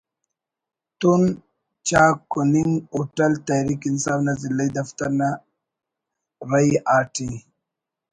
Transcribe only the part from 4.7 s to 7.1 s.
دفتر نا رہ آ